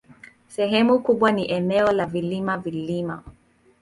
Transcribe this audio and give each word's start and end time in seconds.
Sehemu 0.47 0.99
kubwa 0.99 1.31
ni 1.31 1.51
eneo 1.51 1.91
la 1.91 2.05
vilima-vilima. 2.05 3.23